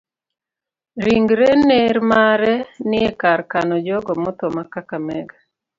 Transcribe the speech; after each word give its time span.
Ringre 1.05 1.49
ner 1.67 1.97
mare 2.11 2.55
ni 2.87 2.99
e 3.09 3.11
kar 3.21 3.39
kano 3.51 3.75
jogo 3.87 4.11
motho 4.23 4.45
ma 4.55 4.63
kakamega. 4.73 5.35